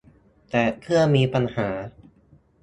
[0.49, 1.69] แต่เครื่องมีปัญหา